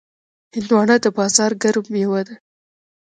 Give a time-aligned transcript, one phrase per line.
[0.53, 2.35] هندوانه د بازار ګرم میوه ده.